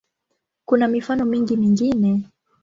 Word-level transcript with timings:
Kuna 0.65 0.87
mifano 0.87 1.25
mingi 1.25 1.57
mingine. 1.57 2.29